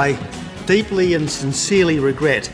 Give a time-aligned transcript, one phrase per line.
[0.00, 0.18] I
[0.64, 2.50] deeply and sincerely regret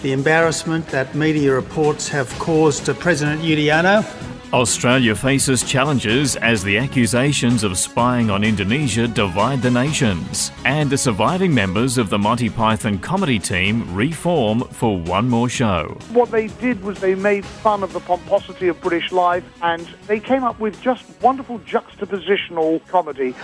[0.00, 4.06] the embarrassment that media reports have caused to President Yudhoyono.
[4.52, 10.96] Australia faces challenges as the accusations of spying on Indonesia divide the nations, and the
[10.96, 15.98] surviving members of the Monty Python comedy team reform for one more show.
[16.12, 20.20] What they did was they made fun of the pomposity of British life and they
[20.20, 23.34] came up with just wonderful juxtapositional comedy.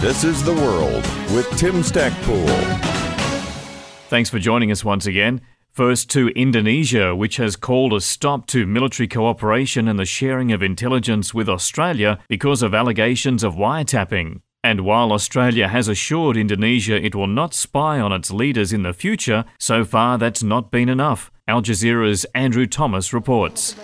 [0.00, 2.46] This is The World with Tim Stackpool.
[4.10, 5.40] Thanks for joining us once again.
[5.72, 10.62] First to Indonesia, which has called a stop to military cooperation and the sharing of
[10.62, 14.42] intelligence with Australia because of allegations of wiretapping.
[14.62, 18.92] And while Australia has assured Indonesia it will not spy on its leaders in the
[18.92, 21.30] future, so far that's not been enough.
[21.48, 23.74] Al Jazeera's Andrew Thomas reports.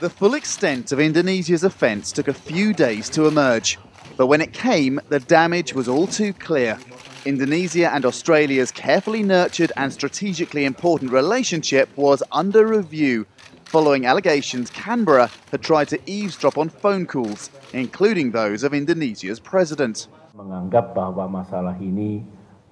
[0.00, 3.78] The full extent of Indonesia's offence took a few days to emerge.
[4.16, 6.78] But when it came, the damage was all too clear.
[7.24, 13.26] Indonesia and Australia's carefully nurtured and strategically important relationship was under review
[13.72, 20.08] following allegations Canberra had tried to eavesdrop on phone calls, including those of Indonesia's president.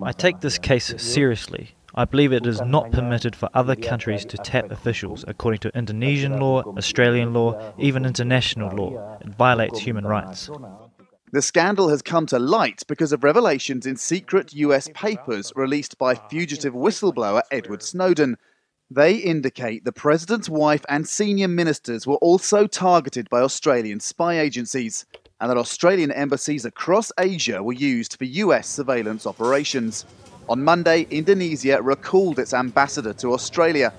[0.02, 1.70] I take this case seriously.
[1.94, 6.38] I believe it is not permitted for other countries to tap officials according to Indonesian
[6.38, 9.18] law, Australian law, even international law.
[9.22, 10.50] It violates human rights.
[11.32, 16.16] The scandal has come to light because of revelations in secret US papers released by
[16.16, 18.36] fugitive whistleblower Edward Snowden.
[18.90, 25.06] They indicate the president's wife and senior ministers were also targeted by Australian spy agencies,
[25.40, 30.06] and that Australian embassies across Asia were used for US surveillance operations.
[30.48, 33.92] On Monday, Indonesia recalled its ambassador to Australia,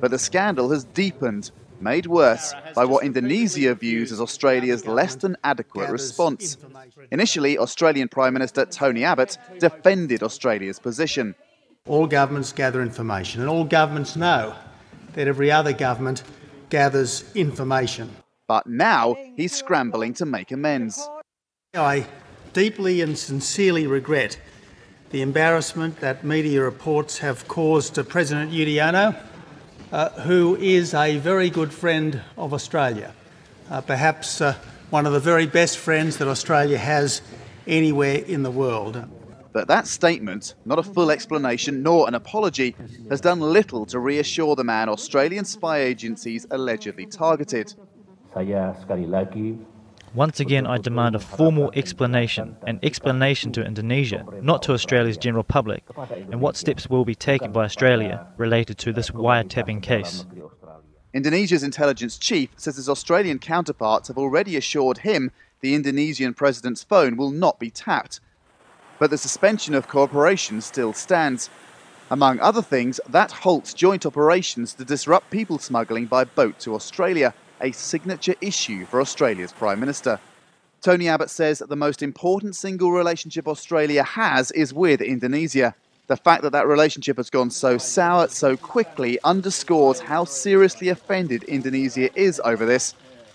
[0.00, 5.36] but the scandal has deepened made worse by what Indonesia views as Australia's less than
[5.44, 6.56] adequate response.
[7.10, 11.34] Initially, Australian Prime Minister Tony Abbott defended Australia's position.
[11.86, 14.54] All governments gather information, and all governments know
[15.14, 16.22] that every other government
[16.68, 18.10] gathers information.
[18.46, 21.08] But now he's scrambling to make amends.
[21.74, 22.06] I
[22.52, 24.38] deeply and sincerely regret
[25.10, 29.16] the embarrassment that media reports have caused to President Yudhoyono
[29.92, 33.14] uh, who is a very good friend of Australia,
[33.70, 34.54] uh, perhaps uh,
[34.90, 37.22] one of the very best friends that Australia has
[37.66, 39.04] anywhere in the world.
[39.52, 42.76] But that statement, not a full explanation nor an apology,
[43.08, 47.74] has done little to reassure the man Australian spy agencies allegedly targeted.
[48.28, 49.56] Saya sekali lagi
[50.14, 55.44] once again, I demand a formal explanation, an explanation to Indonesia, not to Australia's general
[55.44, 55.84] public,
[56.30, 60.26] and what steps will be taken by Australia related to this wiretapping case.
[61.14, 65.30] Indonesia's intelligence chief says his Australian counterparts have already assured him
[65.60, 68.20] the Indonesian president's phone will not be tapped.
[68.98, 71.50] But the suspension of cooperation still stands.
[72.10, 77.34] Among other things, that halts joint operations to disrupt people smuggling by boat to Australia
[77.60, 80.20] a signature issue for Australia's Prime Minister.
[80.80, 85.74] Tony Abbott says that the most important single relationship Australia has is with Indonesia.
[86.06, 91.42] The fact that that relationship has gone so sour so quickly underscores how seriously offended
[91.44, 92.94] Indonesia is over this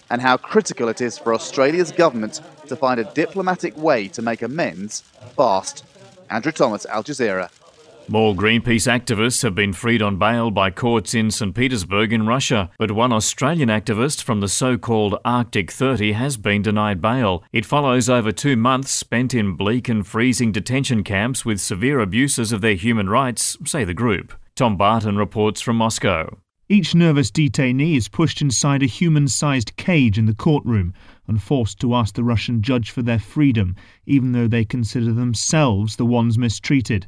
[0.09, 4.41] and how critical it is for Australia's government to find a diplomatic way to make
[4.41, 5.01] amends
[5.35, 5.83] fast.
[6.29, 7.49] Andrew Thomas, Al Jazeera.
[8.09, 11.55] More Greenpeace activists have been freed on bail by courts in St.
[11.55, 16.61] Petersburg in Russia, but one Australian activist from the so called Arctic 30 has been
[16.61, 17.45] denied bail.
[17.53, 22.51] It follows over two months spent in bleak and freezing detention camps with severe abuses
[22.51, 24.33] of their human rights, say the group.
[24.53, 26.37] Tom Barton reports from Moscow.
[26.67, 30.93] Each nervous detainee is pushed inside a human sized cage in the courtroom
[31.25, 35.95] and forced to ask the Russian judge for their freedom, even though they consider themselves
[35.95, 37.07] the ones mistreated.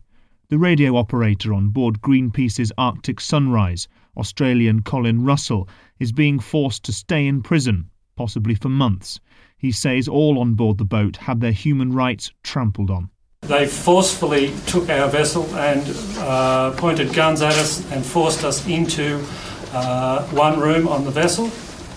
[0.50, 5.68] The radio operator on board Greenpeace's Arctic Sunrise, Australian Colin Russell,
[5.98, 9.20] is being forced to stay in prison, possibly for months.
[9.58, 13.10] He says all on board the boat have their human rights trampled on.
[13.42, 15.84] They forcefully took our vessel and
[16.20, 19.26] uh, pointed guns at us and forced us into
[19.74, 21.48] uh, one room on the vessel.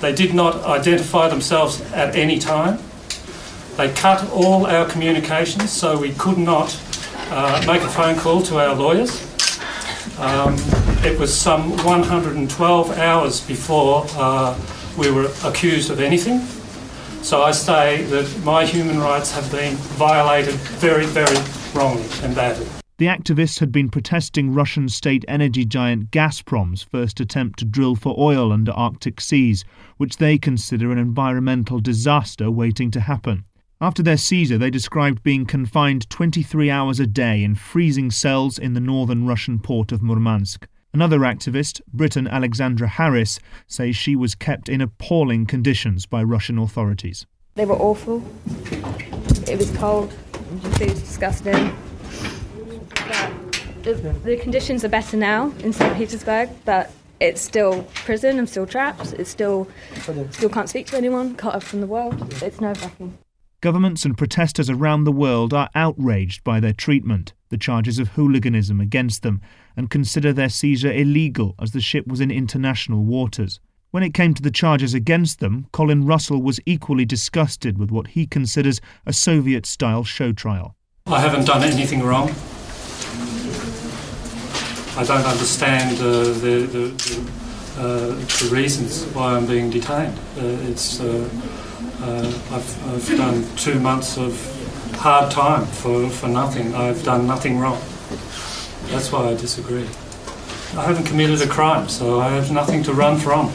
[0.01, 2.79] They did not identify themselves at any time.
[3.77, 6.71] They cut all our communications so we could not
[7.31, 9.25] uh, make a phone call to our lawyers.
[10.19, 10.57] Um,
[11.05, 14.59] it was some 112 hours before uh,
[14.97, 16.41] we were accused of anything.
[17.23, 21.37] So I say that my human rights have been violated very, very
[21.75, 22.67] wrongly and badly.
[22.99, 28.13] The activists had been protesting Russian state energy giant Gazprom's first attempt to drill for
[28.19, 29.65] oil under Arctic seas,
[29.99, 33.45] which they consider an environmental disaster waiting to happen.
[33.81, 38.75] After their seizure, they described being confined 23 hours a day in freezing cells in
[38.75, 40.67] the northern Russian port of Murmansk.
[40.93, 43.39] Another activist, Briton Alexandra Harris,
[43.69, 47.25] says she was kept in appalling conditions by Russian authorities.
[47.55, 48.25] They were awful.
[49.47, 50.13] It was cold.
[50.81, 51.73] It was disgusting.
[53.83, 53.95] The,
[54.25, 55.97] the conditions are better now in St.
[55.97, 56.91] Petersburg, but
[57.21, 58.41] it's still prison.
[58.41, 59.13] I'm still trapped.
[59.13, 59.69] It's still
[60.33, 61.37] still can't speak to anyone.
[61.37, 62.33] Cut off from the world.
[62.43, 63.17] It's nerve wracking.
[63.61, 68.81] Governments and protesters around the world are outraged by their treatment, the charges of hooliganism
[68.81, 69.41] against them,
[69.77, 73.59] and consider their seizure illegal as the ship was in international waters.
[73.91, 78.09] When it came to the charges against them, Colin Russell was equally disgusted with what
[78.09, 80.77] he considers a Soviet style show trial.
[81.09, 82.29] I haven't done anything wrong.
[84.97, 87.33] I don't understand uh, the, the, the,
[87.77, 90.17] uh, the, reasons why I'm being detained.
[90.37, 91.01] Uh, it's
[92.01, 94.35] uh, I've, I've done two months of
[94.97, 96.75] hard time for, for nothing.
[96.75, 97.81] I've done nothing wrong.
[98.91, 99.87] That's why I disagree.
[100.77, 103.53] I haven't committed a crime, so I have nothing to run from.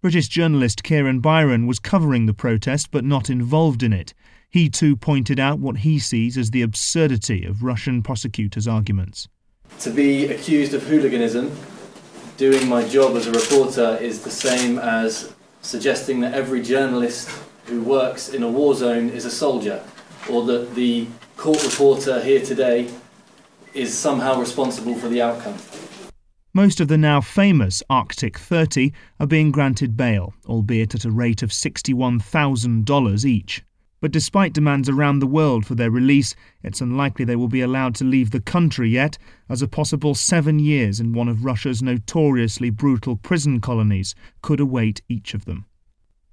[0.00, 4.14] British journalist Kieran Bryan was covering the protest but not involved in it.
[4.50, 9.28] He too pointed out what he sees as the absurdity of Russian prosecutors' arguments.
[9.80, 11.56] To be accused of hooliganism,
[12.36, 15.32] doing my job as a reporter, is the same as
[15.62, 17.30] suggesting that every journalist
[17.66, 19.82] who works in a war zone is a soldier,
[20.28, 21.06] or that the
[21.36, 22.90] court reporter here today
[23.72, 25.56] is somehow responsible for the outcome.
[26.54, 31.42] Most of the now famous Arctic 30 are being granted bail, albeit at a rate
[31.42, 33.62] of $61,000 each.
[34.02, 37.94] But despite demands around the world for their release, it's unlikely they will be allowed
[37.94, 39.16] to leave the country yet,
[39.48, 45.02] as a possible seven years in one of Russia's notoriously brutal prison colonies could await
[45.08, 45.66] each of them.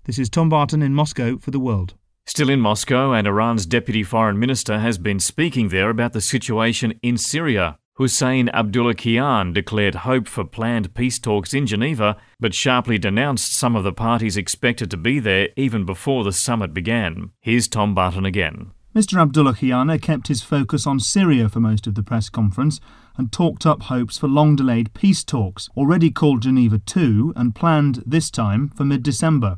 [0.05, 1.93] This is Tom Barton in Moscow for The World.
[2.25, 6.99] Still in Moscow, and Iran's deputy foreign minister has been speaking there about the situation
[7.03, 7.77] in Syria.
[7.99, 13.83] Hussein Abdullahian declared hope for planned peace talks in Geneva, but sharply denounced some of
[13.83, 17.31] the parties expected to be there even before the summit began.
[17.41, 18.71] Here's Tom Barton again.
[18.95, 19.19] Mr.
[19.21, 22.79] Abdullahian kept his focus on Syria for most of the press conference
[23.17, 28.01] and talked up hopes for long delayed peace talks, already called Geneva II and planned
[28.05, 29.57] this time for mid December.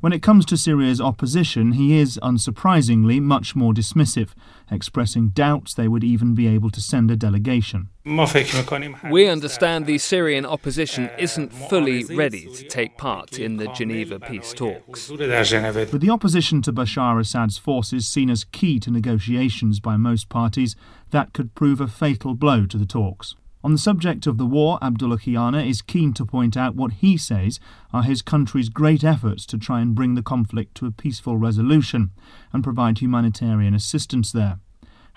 [0.00, 4.28] When it comes to Syria's opposition, he is, unsurprisingly, much more dismissive,
[4.70, 7.88] expressing doubts they would even be able to send a delegation.
[8.04, 14.52] We understand the Syrian opposition isn't fully ready to take part in the Geneva peace
[14.52, 15.10] talks.
[15.10, 20.76] With the opposition to Bashar Assad's forces seen as key to negotiations by most parties,
[21.10, 23.34] that could prove a fatal blow to the talks.
[23.64, 27.58] On the subject of the war, Abdullahian is keen to point out what he says
[27.92, 32.12] are his country's great efforts to try and bring the conflict to a peaceful resolution
[32.52, 34.60] and provide humanitarian assistance there.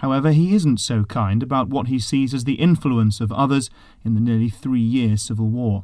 [0.01, 3.69] However, he isn't so kind about what he sees as the influence of others
[4.03, 5.83] in the nearly three year civil war.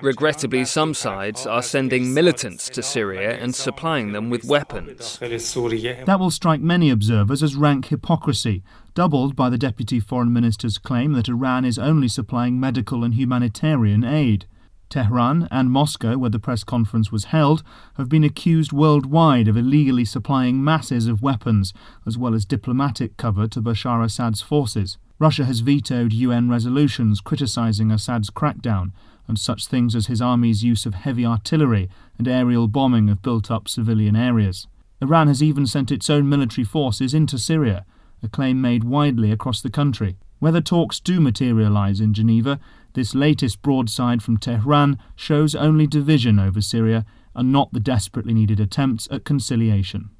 [0.00, 5.18] Regrettably, some sides are sending militants to Syria and supplying them with weapons.
[5.18, 8.62] That will strike many observers as rank hypocrisy,
[8.94, 14.04] doubled by the Deputy Foreign Minister's claim that Iran is only supplying medical and humanitarian
[14.04, 14.46] aid.
[14.90, 17.62] Tehran and Moscow, where the press conference was held,
[17.94, 21.72] have been accused worldwide of illegally supplying masses of weapons,
[22.06, 24.98] as well as diplomatic cover to Bashar Assad's forces.
[25.20, 28.90] Russia has vetoed UN resolutions criticizing Assad's crackdown,
[29.28, 31.88] and such things as his army's use of heavy artillery
[32.18, 34.66] and aerial bombing of built up civilian areas.
[35.00, 37.86] Iran has even sent its own military forces into Syria,
[38.22, 40.16] a claim made widely across the country.
[40.40, 42.58] Whether talks do materialize in Geneva
[42.94, 47.04] this latest broadside from Tehran shows only division over Syria
[47.34, 50.10] and not the desperately needed attempts at conciliation.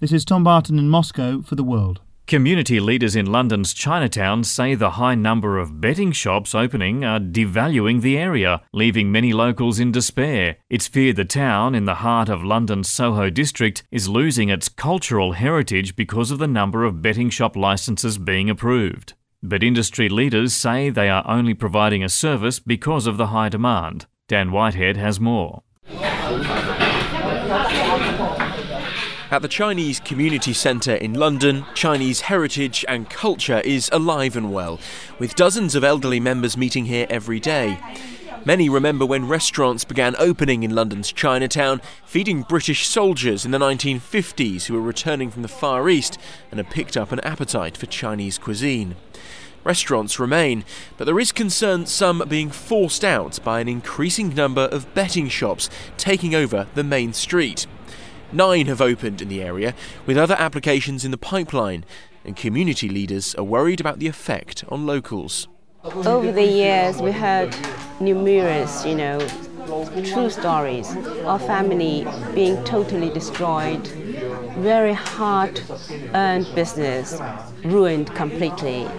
[0.00, 2.00] This is Tom Barton in Moscow for The World.
[2.30, 8.02] Community leaders in London's Chinatown say the high number of betting shops opening are devaluing
[8.02, 10.56] the area, leaving many locals in despair.
[10.68, 15.32] It's feared the town, in the heart of London's Soho district, is losing its cultural
[15.32, 19.14] heritage because of the number of betting shop licences being approved.
[19.42, 24.06] But industry leaders say they are only providing a service because of the high demand.
[24.28, 25.62] Dan Whitehead has more.
[29.30, 34.78] At the Chinese Community Centre in London, Chinese heritage and culture is alive and well,
[35.18, 37.78] with dozens of elderly members meeting here every day.
[38.46, 44.64] Many remember when restaurants began opening in London's Chinatown, feeding British soldiers in the 1950s
[44.64, 46.18] who were returning from the Far East
[46.50, 48.96] and had picked up an appetite for Chinese cuisine.
[49.62, 50.64] Restaurants remain,
[50.96, 55.68] but there is concern some being forced out by an increasing number of betting shops
[55.98, 57.66] taking over the main street.
[58.32, 59.74] Nine have opened in the area,
[60.06, 61.84] with other applications in the pipeline,
[62.24, 65.46] and community leaders are worried about the effect on locals.
[65.82, 67.56] Over the years, we heard
[68.00, 69.18] numerous, you know,
[70.04, 70.94] true stories
[71.24, 73.86] of family being totally destroyed,
[74.58, 75.62] very hard
[76.12, 77.18] earned business
[77.64, 78.90] ruined completely.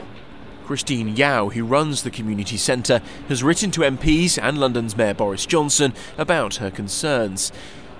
[0.65, 5.45] Christine Yao, who runs the community centre, has written to MPs and London's Mayor Boris
[5.45, 7.51] Johnson about her concerns.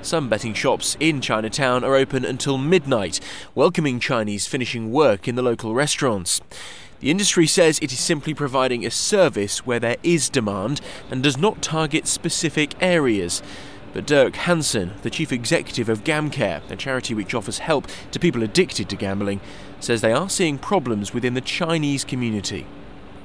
[0.01, 3.19] Some betting shops in Chinatown are open until midnight,
[3.53, 6.41] welcoming Chinese finishing work in the local restaurants.
[7.01, 11.35] The industry says it is simply providing a service where there is demand and does
[11.35, 13.41] not target specific areas.
[13.91, 18.43] But Dirk Hansen, the chief executive of GamCare, a charity which offers help to people
[18.43, 19.41] addicted to gambling,
[19.79, 22.67] says they are seeing problems within the Chinese community.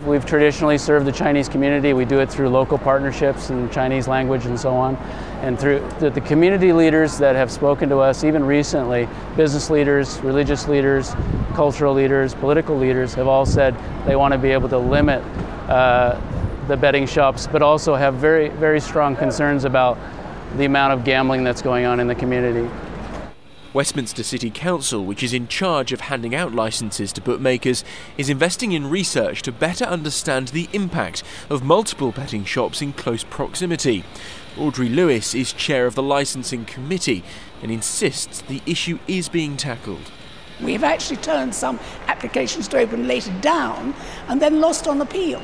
[0.05, 1.95] We've traditionally served the Chinese community.
[1.95, 4.97] We do it through local partnerships and Chinese language and so on.
[5.41, 10.69] And through the, community leaders that have spoken to us, even recently, business leaders, religious
[10.69, 11.15] leaders,
[11.55, 13.75] cultural leaders, political leaders, have all said
[14.05, 15.23] they want to be able to limit
[15.71, 16.21] uh,
[16.69, 19.97] the betting shops, but also have very, very strong concerns about
[20.59, 22.69] the amount of gambling that's going on in the community.
[23.77, 27.85] Westminster City Council, which is in charge of handing out licences to bookmakers,
[28.17, 33.23] is investing in research to better understand the impact of multiple betting shops in close
[33.23, 34.03] proximity.
[34.57, 37.23] Audrey Lewis is chair of the licensing committee
[37.61, 40.11] and insists the issue is being tackled.
[40.63, 43.95] We have actually turned some applications to open later down
[44.29, 45.43] and then lost on appeal.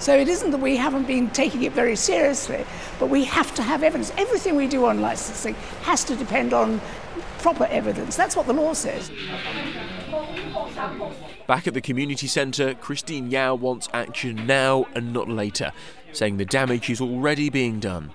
[0.00, 2.64] So it isn't that we haven't been taking it very seriously,
[2.98, 4.12] but we have to have evidence.
[4.16, 6.80] Everything we do on licensing has to depend on
[7.38, 8.16] proper evidence.
[8.16, 9.10] That's what the law says.
[11.46, 15.72] Back at the community centre, Christine Yao wants action now and not later,
[16.12, 18.10] saying the damage is already being done.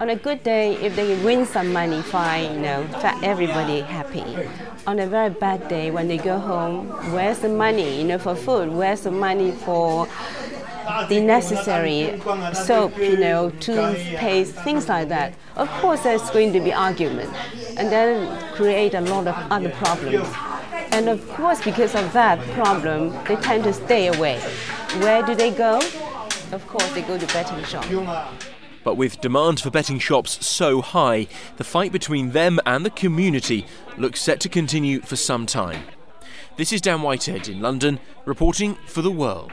[0.00, 2.86] On a good day, if they win some money, fine, you know,
[3.22, 4.24] everybody happy.
[4.86, 8.34] On a very bad day, when they go home, where's the money, you know, for
[8.34, 8.70] food?
[8.70, 10.08] Where's the money for
[11.08, 12.20] the necessary
[12.52, 15.34] soap, you know, toothpaste, things like that.
[15.56, 17.30] Of course, there's going to be argument,
[17.76, 18.26] and then
[18.62, 20.28] create a lot of other problems.
[20.92, 24.38] And of course, because of that problem, they tend to stay away.
[25.00, 25.78] Where do they go?
[26.52, 27.84] Of course, they go to betting shop.
[28.84, 31.26] But with demand for betting shops so high,
[31.56, 33.66] the fight between them and the community
[33.96, 35.82] looks set to continue for some time.
[36.56, 39.52] This is Dan Whitehead in London, reporting for The World.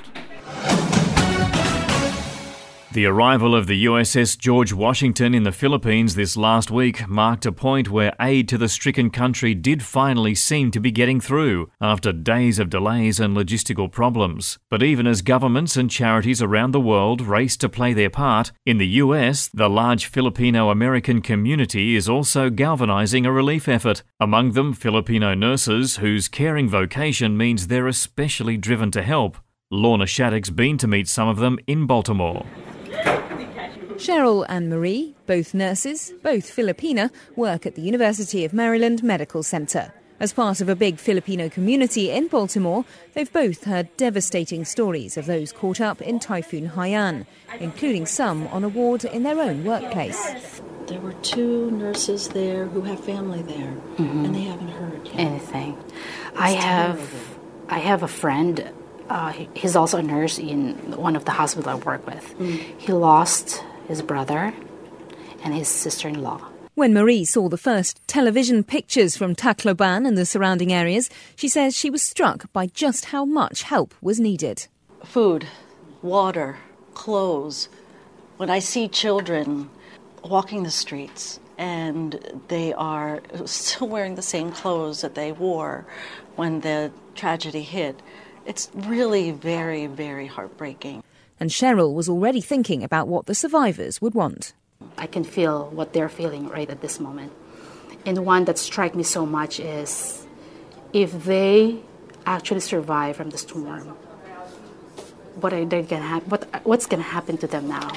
[2.91, 7.51] The arrival of the USS George Washington in the Philippines this last week marked a
[7.51, 12.11] point where aid to the stricken country did finally seem to be getting through after
[12.11, 14.57] days of delays and logistical problems.
[14.71, 18.79] But even as governments and charities around the world race to play their part, in
[18.79, 24.01] the US, the large Filipino American community is also galvanizing a relief effort.
[24.19, 29.37] Among them, Filipino nurses whose caring vocation means they're especially driven to help.
[29.69, 32.47] Lorna Shattuck's been to meet some of them in Baltimore.
[33.99, 39.91] Cheryl and Marie, both nurses, both Filipina, work at the University of Maryland Medical Center.
[40.21, 45.25] As part of a big Filipino community in Baltimore, they've both heard devastating stories of
[45.25, 47.25] those caught up in Typhoon Haiyan,
[47.59, 50.61] including some on a ward in their own workplace.
[50.87, 54.23] There were two nurses there who have family there, mm-hmm.
[54.25, 55.19] and they haven't heard yet.
[55.19, 55.77] anything.
[55.87, 57.37] It's I have,
[57.67, 58.71] I have a friend.
[59.09, 62.33] Uh, he's also a nurse in one of the hospitals I work with.
[62.37, 62.79] Mm.
[62.79, 64.53] He lost his brother,
[65.43, 66.47] and his sister in law.
[66.75, 71.75] When Marie saw the first television pictures from Tacloban and the surrounding areas, she says
[71.75, 74.67] she was struck by just how much help was needed.
[75.03, 75.47] Food,
[76.03, 76.57] water,
[76.93, 77.67] clothes.
[78.37, 79.69] When I see children
[80.23, 85.85] walking the streets and they are still wearing the same clothes that they wore
[86.35, 87.99] when the tragedy hit,
[88.45, 91.03] it's really very, very heartbreaking
[91.39, 94.53] and Cheryl was already thinking about what the survivors would want.
[94.97, 97.31] I can feel what they're feeling right at this moment.
[98.05, 100.25] And one that strikes me so much is
[100.93, 101.79] if they
[102.25, 103.95] actually survive from the storm,
[105.35, 107.91] what are they gonna ha- what, what's going to happen to them now?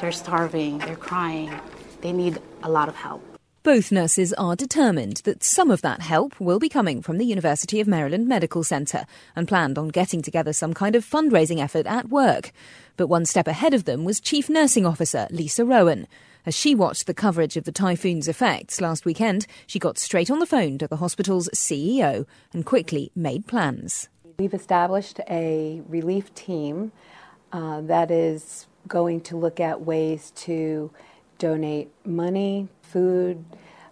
[0.00, 1.52] They're starving, they're crying,
[2.00, 3.31] they need a lot of help.
[3.62, 7.80] Both nurses are determined that some of that help will be coming from the University
[7.80, 12.08] of Maryland Medical Center and planned on getting together some kind of fundraising effort at
[12.08, 12.50] work.
[12.96, 16.08] But one step ahead of them was Chief Nursing Officer Lisa Rowan.
[16.44, 20.40] As she watched the coverage of the typhoon's effects last weekend, she got straight on
[20.40, 24.08] the phone to the hospital's CEO and quickly made plans.
[24.40, 26.90] We've established a relief team
[27.52, 30.90] uh, that is going to look at ways to
[31.42, 33.44] donate money, food,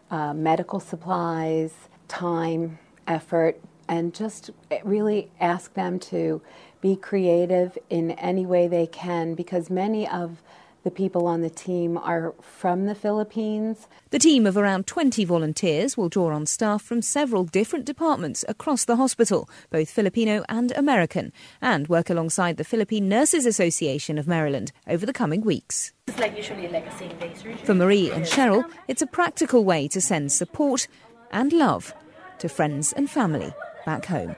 [0.08, 1.72] uh, medical supplies,
[2.06, 2.78] time,
[3.08, 4.50] effort, and just
[4.84, 6.40] really ask them to
[6.80, 10.40] be creative in any way they can because many of
[10.82, 13.86] the people on the team are from the Philippines.
[14.10, 18.84] The team of around 20 volunteers will draw on staff from several different departments across
[18.84, 24.72] the hospital, both Filipino and American, and work alongside the Philippine Nurses Association of Maryland
[24.86, 25.92] over the coming weeks.
[26.08, 27.56] It's like usually like a same day surgery.
[27.64, 30.88] For Marie and Cheryl, it's a practical way to send support
[31.30, 31.94] and love
[32.38, 33.52] to friends and family
[33.84, 34.34] back home.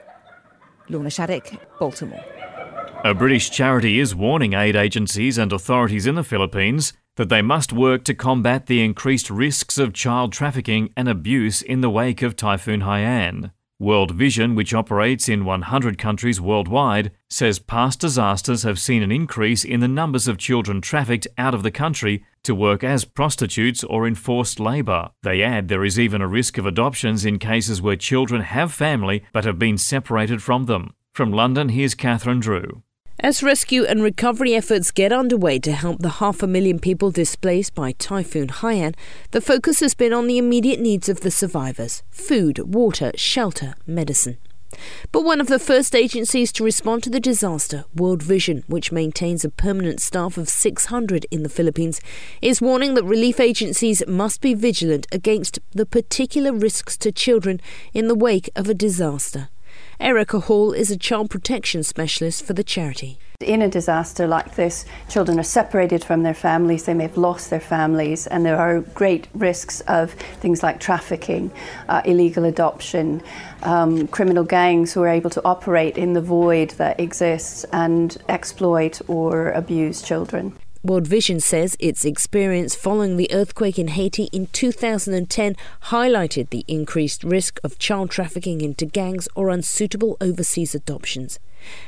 [0.89, 2.23] Lorna Shattuck, Baltimore.
[3.05, 7.73] A British charity is warning aid agencies and authorities in the Philippines that they must
[7.73, 12.37] work to combat the increased risks of child trafficking and abuse in the wake of
[12.37, 13.51] Typhoon Haiyan.
[13.77, 19.65] World Vision, which operates in 100 countries worldwide, says past disasters have seen an increase
[19.65, 24.07] in the numbers of children trafficked out of the country to work as prostitutes or
[24.07, 25.09] in forced labour.
[25.23, 29.25] They add there is even a risk of adoptions in cases where children have family
[29.33, 30.93] but have been separated from them.
[31.11, 32.81] From London, here's Catherine Drew.
[33.19, 37.75] As rescue and recovery efforts get underway to help the half a million people displaced
[37.75, 38.95] by Typhoon Haiyan,
[39.29, 44.37] the focus has been on the immediate needs of the survivors food, water, shelter, medicine.
[45.11, 49.45] But one of the first agencies to respond to the disaster, World Vision, which maintains
[49.45, 52.01] a permanent staff of 600 in the Philippines,
[52.41, 57.61] is warning that relief agencies must be vigilant against the particular risks to children
[57.93, 59.49] in the wake of a disaster.
[59.99, 63.19] Erica Hall is a child protection specialist for the charity.
[63.39, 67.49] In a disaster like this, children are separated from their families, they may have lost
[67.49, 71.51] their families, and there are great risks of things like trafficking,
[71.89, 73.21] uh, illegal adoption,
[73.63, 79.01] um, criminal gangs who are able to operate in the void that exists and exploit
[79.07, 80.57] or abuse children.
[80.85, 87.23] World Vision says its experience following the earthquake in Haiti in 2010 highlighted the increased
[87.23, 91.39] risk of child trafficking into gangs or unsuitable overseas adoptions.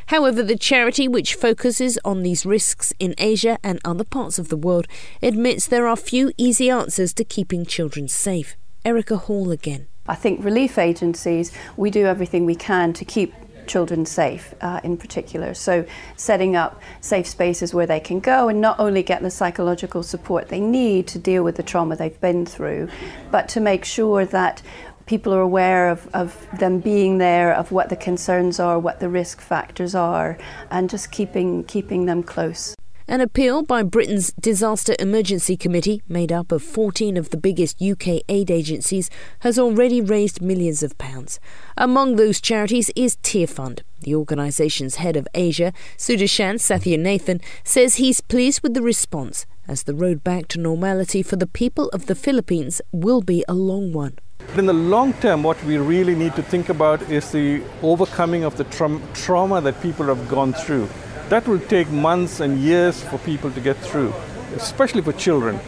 [0.06, 4.56] However, the charity, which focuses on these risks in Asia and other parts of the
[4.56, 4.88] world,
[5.22, 8.56] admits there are few easy answers to keeping children safe.
[8.86, 9.88] Erica Hall again.
[10.08, 13.34] I think relief agencies, we do everything we can to keep
[13.68, 15.54] children safe uh, in particular.
[15.54, 20.04] So, setting up safe spaces where they can go and not only get the psychological
[20.04, 22.90] support they need to deal with the trauma they've been through,
[23.32, 24.62] but to make sure that
[25.06, 29.10] people are aware of, of them being there, of what the concerns are, what the
[29.10, 30.38] risk factors are,
[30.72, 32.76] and just keeping, keeping them close.
[33.08, 38.22] An appeal by Britain's Disaster Emergency Committee, made up of 14 of the biggest UK
[38.28, 41.40] aid agencies, has already raised millions of pounds.
[41.78, 43.82] Among those charities is Tearfund.
[44.02, 49.94] The organisation's head of Asia, Sudarshan Sathyanathan, says he's pleased with the response, as the
[49.94, 54.18] road back to normality for the people of the Philippines will be a long one.
[54.58, 58.58] In the long term, what we really need to think about is the overcoming of
[58.58, 60.90] the tra- trauma that people have gone through.
[61.30, 64.14] That will take months and years for people to get through,
[64.56, 65.60] especially for children.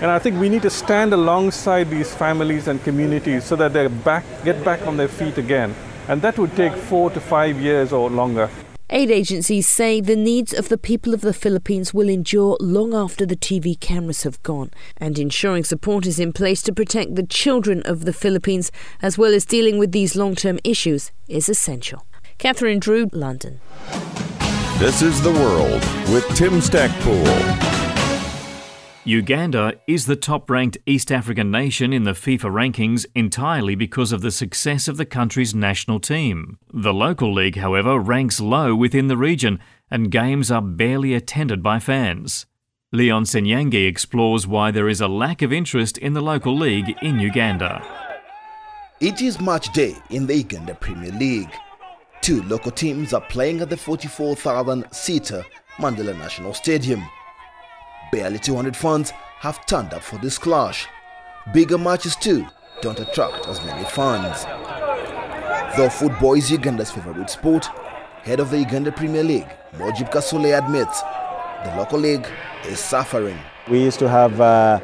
[0.00, 3.86] And I think we need to stand alongside these families and communities so that they
[3.88, 5.74] back, get back on their feet again.
[6.08, 8.48] And that would take four to five years or longer.
[8.88, 13.24] Aid agencies say the needs of the people of the Philippines will endure long after
[13.24, 17.82] the TV cameras have gone, and ensuring support is in place to protect the children
[17.84, 22.04] of the Philippines, as well as dealing with these long term issues, is essential.
[22.38, 23.60] Catherine Drew, London.
[24.82, 25.80] This is The World
[26.12, 27.22] with Tim Stackpool.
[29.04, 34.22] Uganda is the top ranked East African nation in the FIFA rankings entirely because of
[34.22, 36.58] the success of the country's national team.
[36.74, 41.78] The local league, however, ranks low within the region and games are barely attended by
[41.78, 42.46] fans.
[42.90, 47.20] Leon Senyange explores why there is a lack of interest in the local league in
[47.20, 47.86] Uganda.
[48.98, 51.52] It is match day in the Uganda Premier League.
[52.22, 55.44] Two local teams are playing at the 44,000 seater
[55.78, 57.02] Mandela National Stadium.
[58.12, 60.86] Barely 200 fans have turned up for this clash.
[61.52, 62.46] Bigger matches too
[62.80, 64.44] don't attract as many fans.
[65.76, 67.66] Though football is Uganda's favorite sport,
[68.22, 71.00] head of the Uganda Premier League, Mojib Kasule admits
[71.64, 72.28] the local league
[72.66, 73.38] is suffering.
[73.68, 74.78] We used to have uh,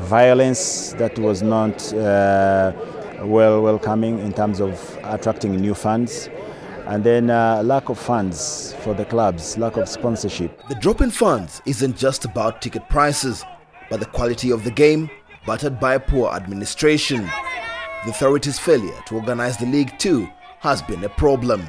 [0.00, 2.72] violence that was not uh,
[3.22, 6.28] well welcoming in terms of attracting new fans
[6.86, 10.66] and then uh, lack of funds for the clubs, lack of sponsorship.
[10.68, 13.44] The drop in funds isn't just about ticket prices,
[13.88, 15.10] but the quality of the game,
[15.46, 17.22] battered by poor administration.
[18.04, 20.28] The authorities' failure to organize the league too
[20.60, 21.64] has been a problem.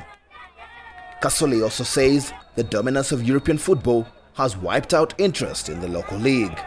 [1.21, 6.17] Kasule also says the dominance of European football has wiped out interest in the local
[6.17, 6.59] league.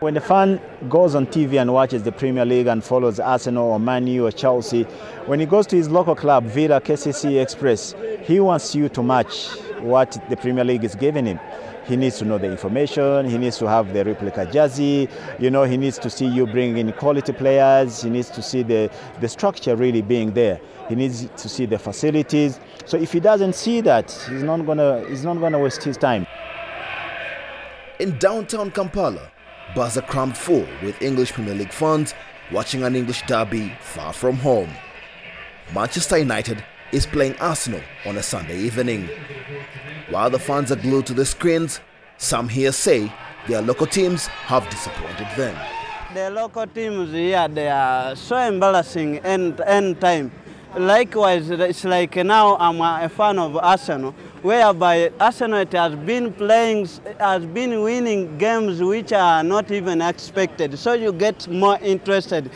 [0.00, 3.80] When the fan goes on TV and watches the Premier League and follows Arsenal or
[3.80, 4.82] Man U or Chelsea,
[5.26, 9.48] when he goes to his local club, Villa, KCC Express, he wants you to match
[9.80, 11.38] what the Premier League is giving him.
[11.86, 13.28] He needs to know the information.
[13.28, 15.08] He needs to have the replica jersey.
[15.38, 18.02] You know, he needs to see you bring in quality players.
[18.02, 20.60] He needs to see the, the structure really being there.
[20.88, 22.58] He needs to see the facilities.
[22.86, 26.26] So if he doesn't see that, he's not gonna he's not gonna waste his time.
[28.00, 29.30] In downtown Kampala,
[29.74, 32.14] bars are crammed full with English Premier League fans
[32.52, 34.70] watching an English derby far from home.
[35.74, 39.08] Manchester United is playing Arsenal on a Sunday evening.
[40.10, 41.80] While the fans are glued to the screens,
[42.18, 43.12] some here say
[43.48, 45.56] their local teams have disappointed them.
[46.14, 50.30] The local teams here, they are so embarrassing end, end time.
[50.76, 54.10] Likewise, it's like now I'm a fan of Arsenal,
[54.42, 56.88] whereby Arsenal it has been playing,
[57.20, 60.76] has been winning games which are not even expected.
[60.76, 62.50] So you get more interested.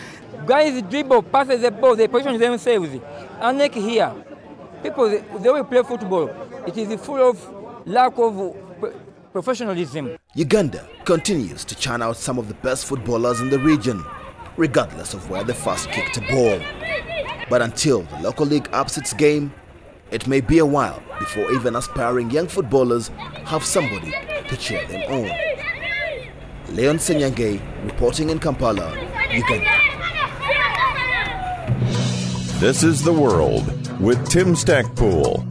[0.47, 2.89] Guys dribble, passes the ball, they position themselves.
[3.41, 4.13] Unlike here,
[4.83, 6.29] people, they, they will play football.
[6.67, 8.57] It is full of lack of
[9.33, 10.19] professionalism.
[10.35, 14.05] Uganda continues to churn out some of the best footballers in the region,
[14.57, 16.61] regardless of where they first kicked a ball.
[17.49, 19.53] But until the local league ups its game,
[20.11, 23.09] it may be a while before even aspiring young footballers
[23.45, 24.13] have somebody
[24.49, 26.75] to cheer them on.
[26.75, 28.91] Leon Senyange reporting in Kampala,
[29.31, 29.79] Uganda.
[32.59, 33.67] This is The World
[34.01, 35.45] with Tim Stackpool.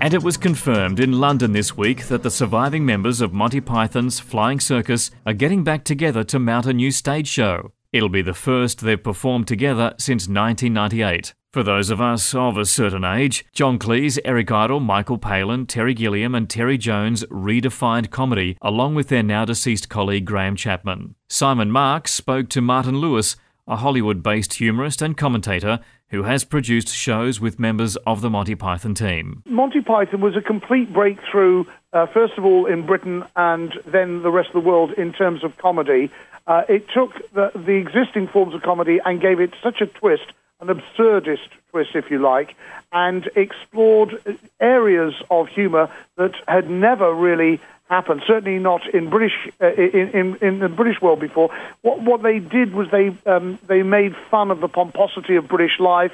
[0.00, 4.20] And it was confirmed in London this week that the surviving members of Monty Python's
[4.20, 7.72] Flying Circus are getting back together to mount a new stage show.
[7.96, 11.32] It'll be the first they've performed together since 1998.
[11.54, 15.94] For those of us of a certain age, John Cleese, Eric Idle, Michael Palin, Terry
[15.94, 21.14] Gilliam, and Terry Jones redefined comedy along with their now deceased colleague Graham Chapman.
[21.30, 23.34] Simon Marks spoke to Martin Lewis,
[23.66, 25.80] a Hollywood based humorist and commentator
[26.10, 29.42] who has produced shows with members of the Monty Python team.
[29.46, 34.30] Monty Python was a complete breakthrough, uh, first of all in Britain and then the
[34.30, 36.10] rest of the world in terms of comedy.
[36.46, 40.26] Uh, it took the, the existing forms of comedy and gave it such a twist,
[40.60, 42.54] an absurdist twist, if you like,
[42.92, 48.22] and explored areas of humour that had never really happened.
[48.26, 51.50] Certainly not in British uh, in, in, in the British world before.
[51.82, 55.78] What what they did was they um, they made fun of the pomposity of British
[55.80, 56.12] life,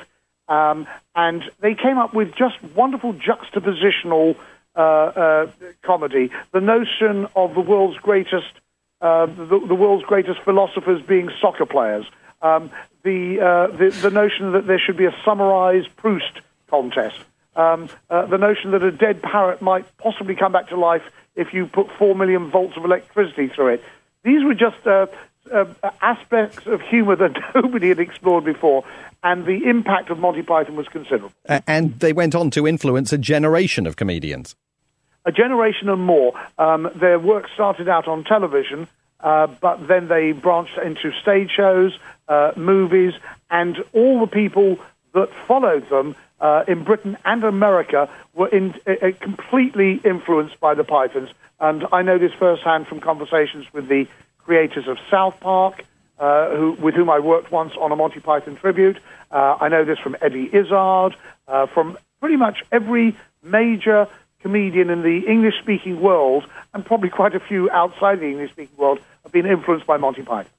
[0.49, 4.37] um, and they came up with just wonderful juxtapositional
[4.75, 5.47] uh, uh,
[5.83, 6.31] comedy.
[6.53, 8.53] The notion of the world's greatest
[9.03, 12.07] uh, the, the, world's greatest philosophers being soccer players.
[12.41, 12.71] Um,
[13.03, 17.19] the, uh, the, the notion that there should be a summarized Proust contest.
[17.57, 21.03] Um, uh, the notion that a dead parrot might possibly come back to life
[21.35, 23.85] if you put four million volts of electricity through it.
[24.23, 25.07] These were just uh,
[25.53, 25.65] uh,
[26.01, 28.85] aspects of humor that nobody had explored before,
[29.25, 31.33] and the impact of Monty Python was considerable.
[31.67, 34.55] and they went on to influence a generation of comedians
[35.25, 36.33] a generation and more.
[36.59, 38.89] Um, their work started out on television,
[39.21, 41.97] uh, but then they branched into stage shows,
[42.29, 43.15] uh, movies,
[43.51, 44.79] and all the people
[45.15, 50.83] that followed them uh, in Britain and America were in, uh, completely influenced by the
[50.83, 51.29] Pythons.
[51.61, 54.09] And I know this firsthand from conversations with the
[54.39, 55.85] creators of South Park,
[56.19, 58.99] uh, who, with whom I worked once on a Monty Python tribute.
[59.31, 61.15] Uh, I know this from Eddie Izzard,
[61.47, 64.09] from pretty much every major
[64.43, 68.77] comedian in the English speaking world, and probably quite a few outside the English speaking
[68.77, 70.53] world, have been influenced by Monty Python.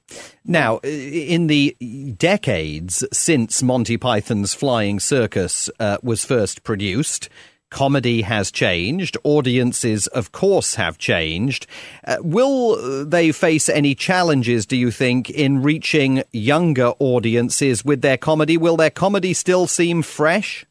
[0.44, 1.76] Now, in the
[2.16, 7.28] decades since Monty Python's Flying Circus uh, was first produced,
[7.70, 9.16] comedy has changed.
[9.24, 11.66] Audiences, of course, have changed.
[12.06, 18.16] Uh, will they face any challenges, do you think, in reaching younger audiences with their
[18.16, 18.56] comedy?
[18.56, 20.64] Will their comedy still seem fresh?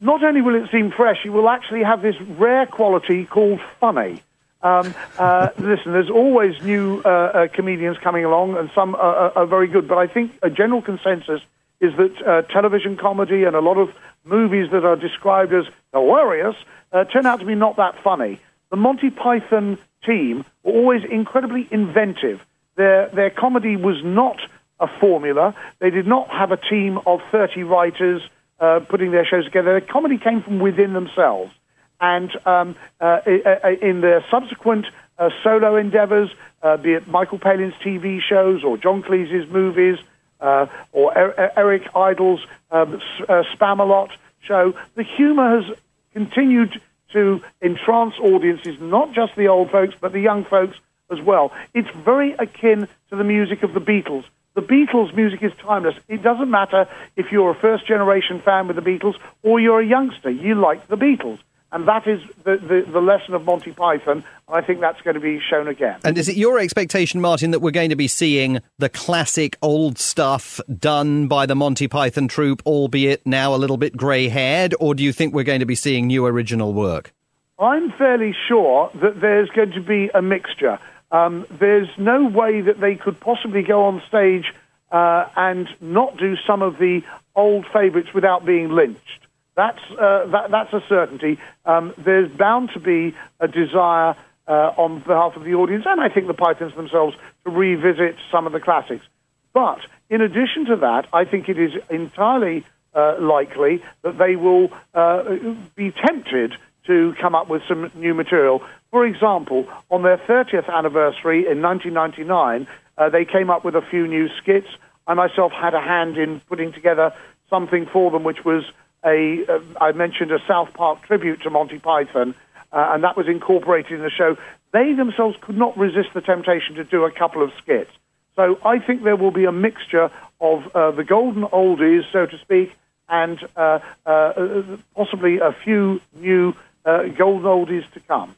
[0.00, 4.22] Not only will it seem fresh, it will actually have this rare quality called funny.
[4.62, 9.46] Um, uh, listen, there's always new uh, uh, comedians coming along, and some are, are,
[9.46, 9.88] very good.
[9.88, 11.40] But I think a general consensus
[11.80, 16.56] is that uh, television comedy and a lot of movies that are described as hilarious
[16.92, 18.40] uh, turn out to be not that funny.
[18.70, 22.44] The Monty Python team were always incredibly inventive.
[22.76, 24.38] Their their comedy was not
[24.80, 25.54] a formula.
[25.78, 28.22] They did not have a team of 30 writers
[28.60, 29.80] uh, putting their shows together.
[29.80, 31.52] The comedy came from within themselves.
[32.00, 34.86] And um, uh, in their subsequent
[35.18, 36.30] uh, solo endeavors,
[36.62, 39.98] uh, be it Michael Palin's TV shows or John Cleese's movies
[40.40, 42.40] uh, or er- Eric Idle's
[42.70, 45.76] um, Spamalot show, the humor has
[46.12, 46.80] continued
[47.12, 50.76] to entrance audiences, not just the old folks, but the young folks
[51.10, 51.52] as well.
[51.74, 54.24] It's very akin to the music of the Beatles.
[54.58, 55.94] The Beatles' music is timeless.
[56.08, 59.86] It doesn't matter if you're a first generation fan with the Beatles or you're a
[59.86, 60.30] youngster.
[60.30, 61.38] You like the Beatles.
[61.70, 64.24] And that is the, the, the lesson of Monty Python.
[64.48, 66.00] And I think that's going to be shown again.
[66.02, 69.96] And is it your expectation, Martin, that we're going to be seeing the classic old
[69.96, 74.74] stuff done by the Monty Python troupe, albeit now a little bit grey haired?
[74.80, 77.12] Or do you think we're going to be seeing new original work?
[77.60, 80.80] I'm fairly sure that there's going to be a mixture.
[81.10, 84.52] Um, there's no way that they could possibly go on stage
[84.90, 87.02] uh, and not do some of the
[87.34, 89.26] old favourites without being lynched.
[89.54, 91.38] That's, uh, that, that's a certainty.
[91.64, 94.14] Um, there's bound to be a desire
[94.46, 98.46] uh, on behalf of the audience, and I think the Pythons themselves, to revisit some
[98.46, 99.04] of the classics.
[99.52, 104.72] But in addition to that, I think it is entirely uh, likely that they will
[104.94, 106.56] uh, be tempted
[106.88, 108.64] to come up with some new material.
[108.90, 114.08] For example, on their 30th anniversary in 1999, uh, they came up with a few
[114.08, 114.68] new skits.
[115.06, 117.12] I myself had a hand in putting together
[117.50, 118.64] something for them, which was
[119.04, 122.34] a, uh, I mentioned a South Park tribute to Monty Python,
[122.72, 124.36] uh, and that was incorporated in the show.
[124.72, 127.90] They themselves could not resist the temptation to do a couple of skits.
[128.34, 132.38] So I think there will be a mixture of uh, the golden oldies, so to
[132.38, 132.74] speak,
[133.08, 134.62] and uh, uh,
[134.94, 138.34] possibly a few new uh, Uh, golden oldies to come.